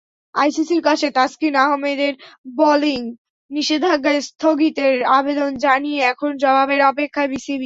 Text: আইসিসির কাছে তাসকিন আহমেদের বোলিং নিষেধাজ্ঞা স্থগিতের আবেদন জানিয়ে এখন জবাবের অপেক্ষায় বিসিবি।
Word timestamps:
আইসিসির 0.35 0.81
কাছে 0.81 1.07
তাসকিন 1.11 1.53
আহমেদের 1.57 2.13
বোলিং 2.55 3.01
নিষেধাজ্ঞা 3.51 4.13
স্থগিতের 4.21 4.95
আবেদন 5.11 5.51
জানিয়ে 5.57 5.99
এখন 6.11 6.31
জবাবের 6.37 6.81
অপেক্ষায় 6.81 7.31
বিসিবি। 7.33 7.59